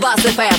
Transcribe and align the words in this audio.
Бас 0.00 0.20
ФМ. 0.20 0.57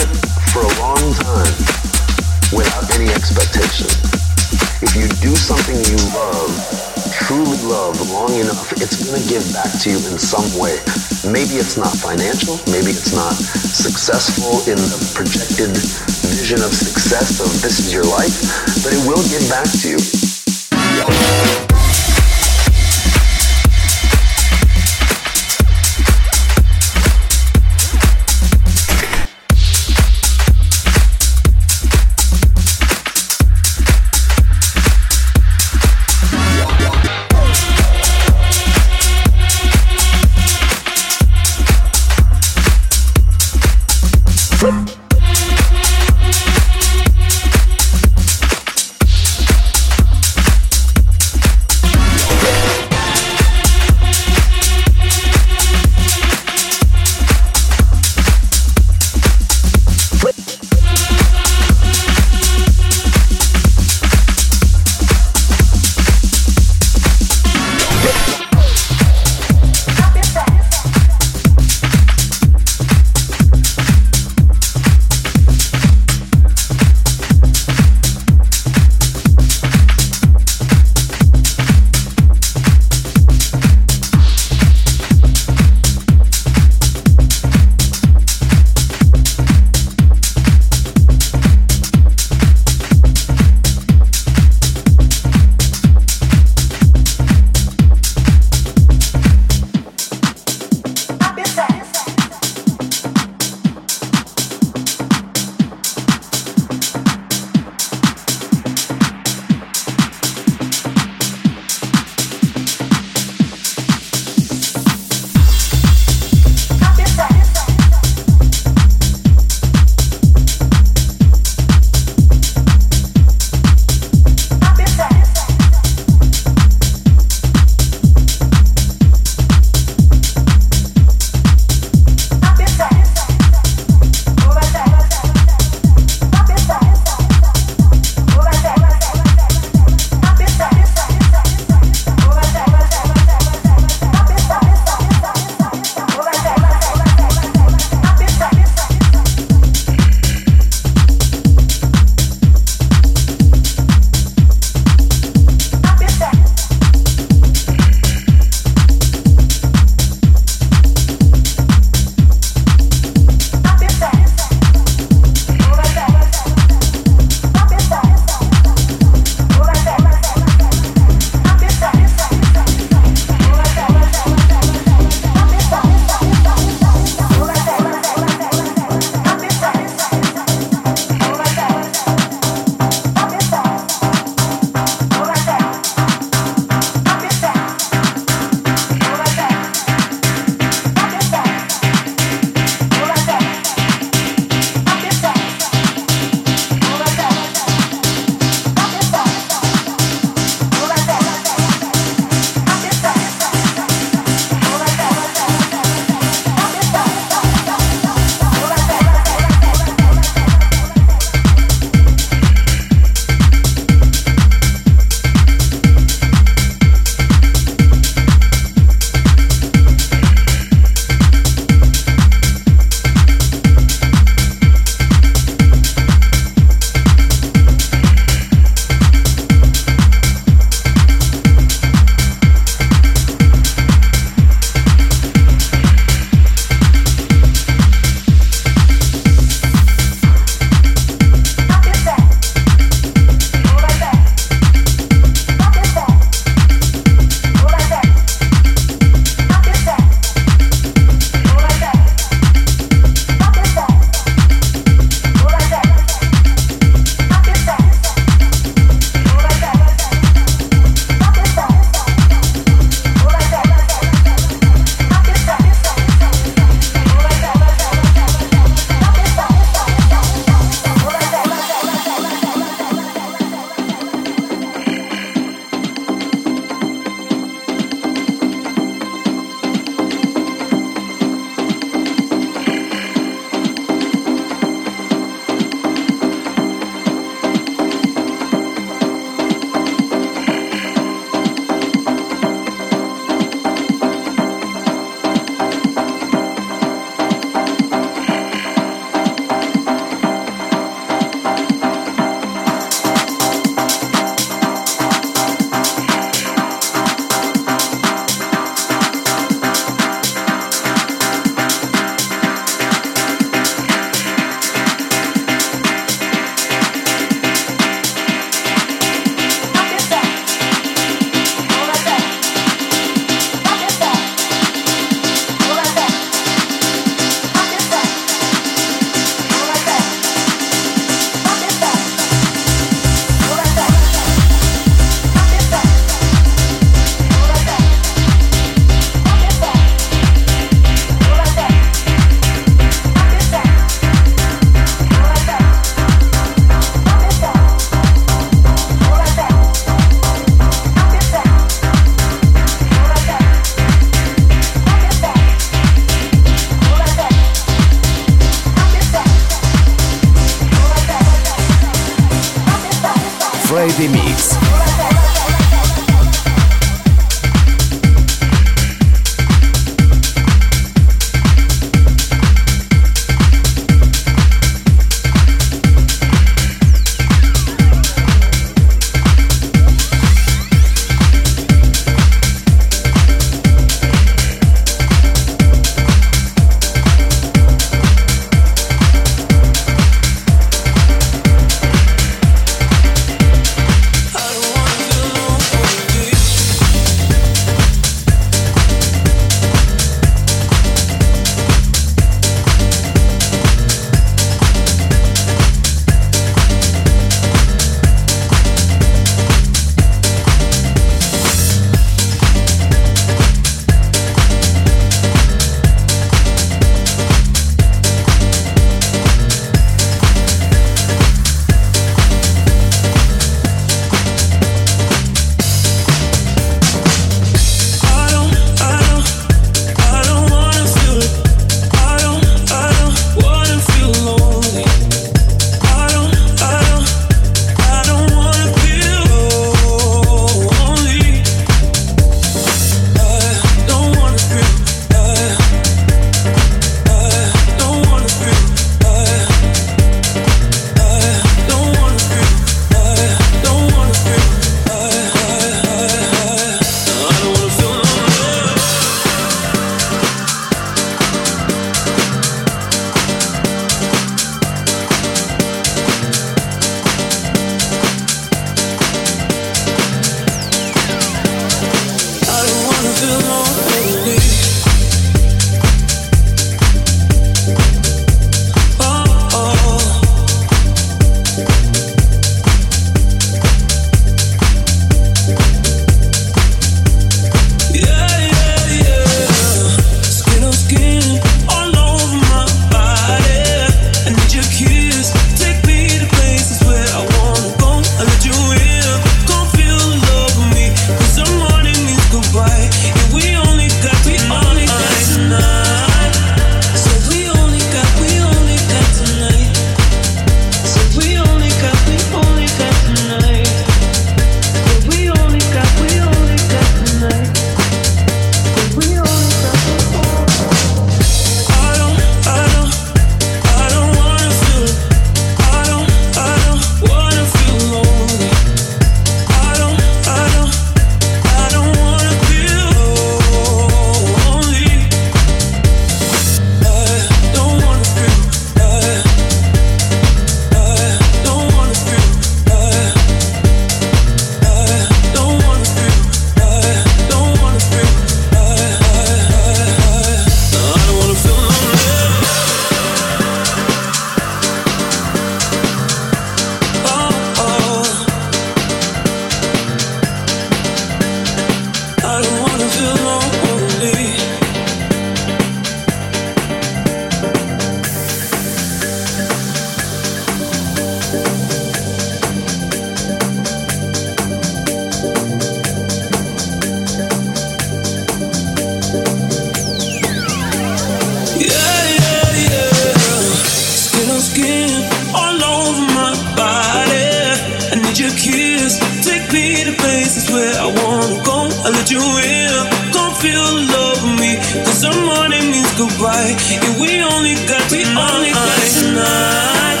where 590.60 590.76
I 590.76 590.88
wanna 590.92 591.40
go. 591.42 591.58
I 591.84 591.88
let 591.88 592.10
you 592.10 592.20
in. 592.20 593.00
Feel 593.40 593.72
love 593.96 594.20
me. 594.36 594.60
Cause 594.84 595.00
morning 595.00 595.72
means 595.72 595.88
goodbye. 595.96 596.52
We 597.00 597.24
only 597.24 597.56
got, 597.64 597.80
we 597.88 598.04
only 598.04 598.52
got 598.52 598.84
tonight. 599.00 600.00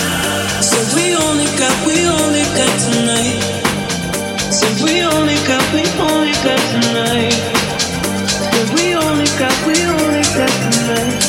So 0.60 0.76
we 0.92 1.16
only 1.16 1.48
got, 1.56 1.72
we 1.88 1.96
only 2.04 2.44
got 2.52 2.74
tonight. 2.84 3.40
So 4.52 4.66
we 4.84 5.00
only 5.00 5.40
got, 5.48 5.64
we 5.72 5.88
only 6.04 6.36
got 6.44 6.60
tonight. 6.68 7.32
So 8.52 8.60
we 8.76 8.92
only 8.92 9.30
got, 9.40 9.56
we 9.64 9.76
only 9.88 10.24
got 10.36 10.52
tonight. 10.60 11.22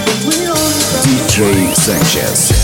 So 0.00 0.12
we 0.24 0.36
only 0.48 0.84
got, 0.88 1.04
DJ 1.04 1.74
Sanchez. 1.76 2.63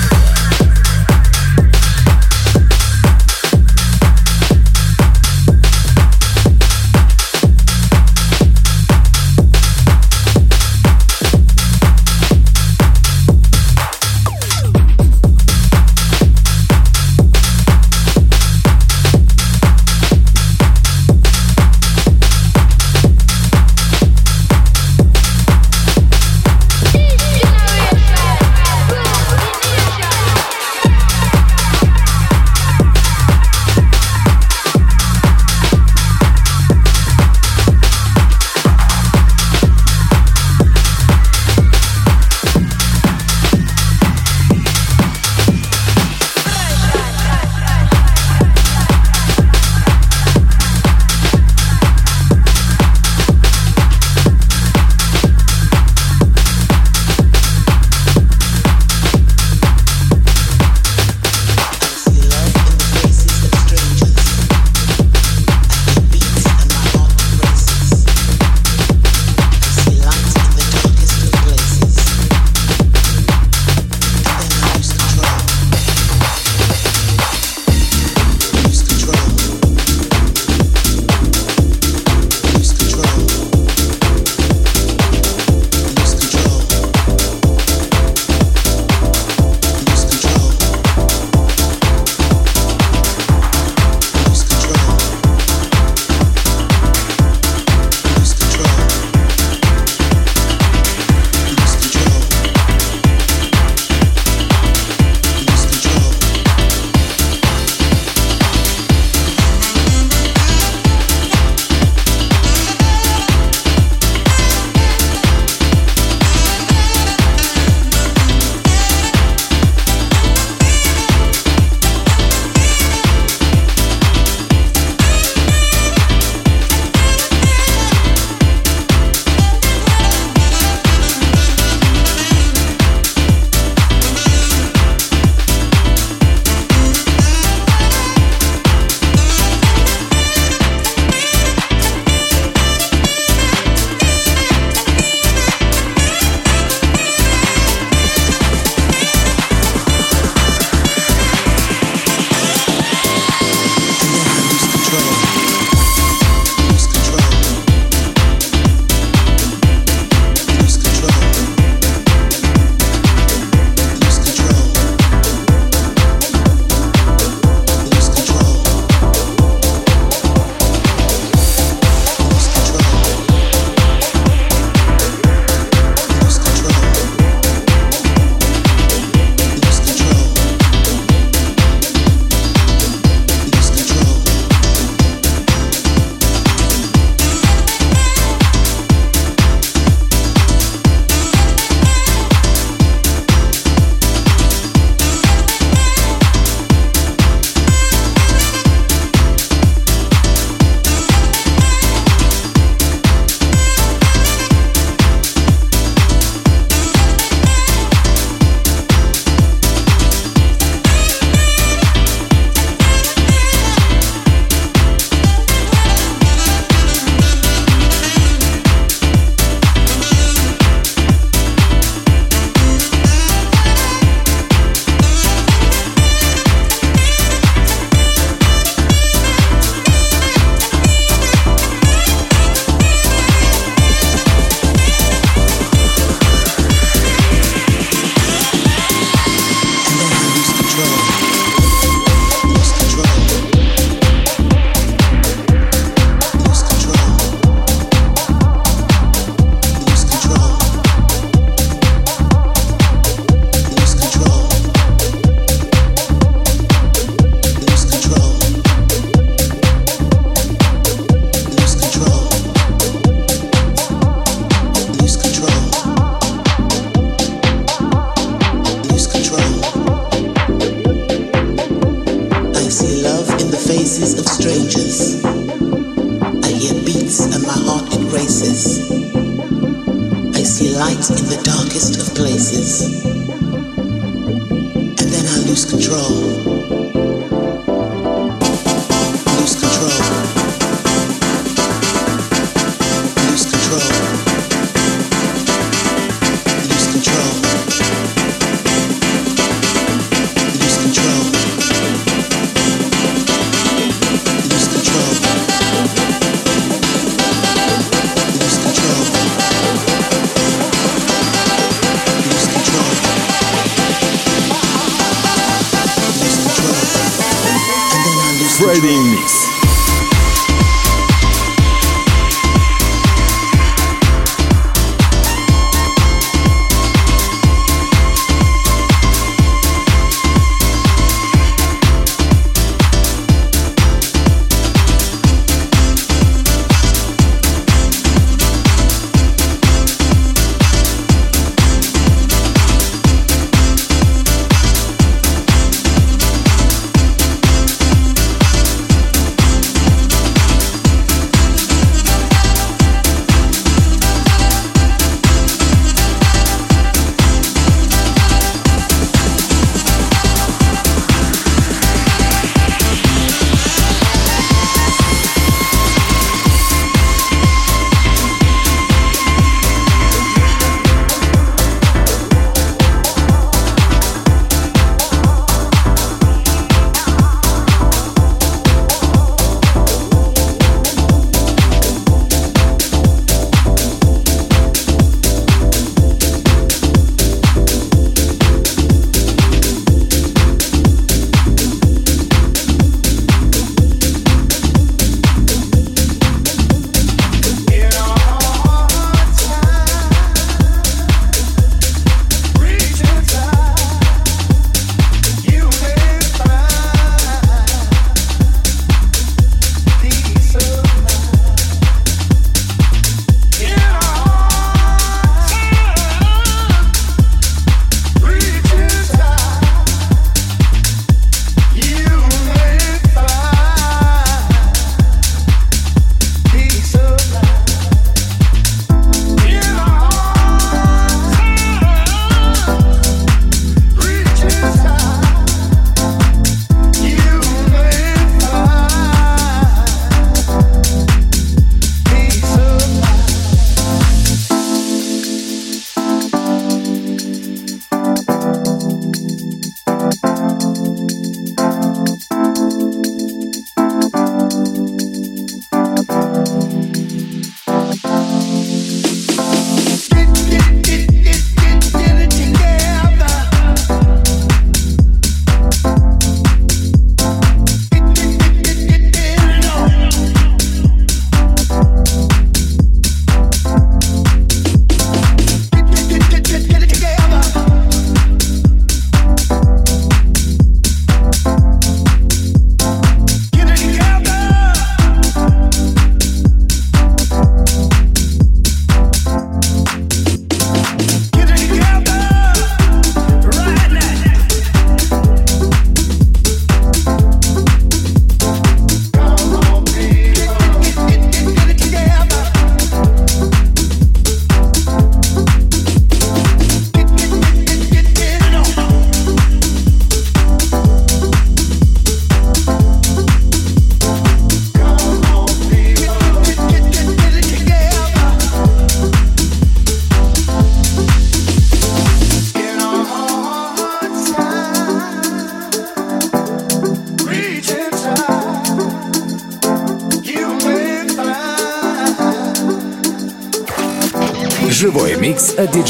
Yeah. 282.81 283.40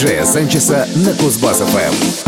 Диджея 0.02 0.26
Санчеса 0.26 0.88
на 0.96 1.12
Кузбасс-ФМ. 1.12 2.21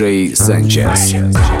диджей 0.00 0.34
Санчес. 0.34 1.12
DJ 1.12 1.32
Санчес 1.32 1.59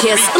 kiss. 0.00 0.39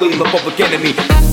Leading 0.00 0.18
the 0.18 0.24
public 0.24 0.58
enemy. 0.60 1.29